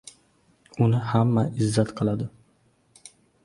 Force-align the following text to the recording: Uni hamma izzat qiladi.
Uni 0.85 1.03
hamma 1.11 1.45
izzat 1.67 1.95
qiladi. 2.01 2.31